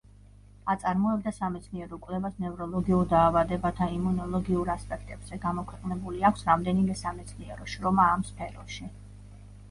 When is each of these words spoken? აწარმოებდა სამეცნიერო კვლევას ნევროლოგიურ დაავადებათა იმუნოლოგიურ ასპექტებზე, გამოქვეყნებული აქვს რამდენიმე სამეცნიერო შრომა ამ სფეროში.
აწარმოებდა 0.73 1.31
სამეცნიერო 1.33 1.97
კვლევას 2.05 2.37
ნევროლოგიურ 2.43 3.03
დაავადებათა 3.11 3.89
იმუნოლოგიურ 3.97 4.71
ასპექტებზე, 4.75 5.39
გამოქვეყნებული 5.43 6.23
აქვს 6.31 6.47
რამდენიმე 6.47 6.95
სამეცნიერო 7.03 7.69
შრომა 7.75 8.07
ამ 8.15 8.25
სფეროში. 8.31 8.89